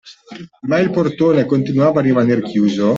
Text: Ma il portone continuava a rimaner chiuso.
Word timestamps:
Ma 0.61 0.79
il 0.79 0.89
portone 0.89 1.45
continuava 1.45 1.99
a 1.99 2.03
rimaner 2.03 2.41
chiuso. 2.41 2.89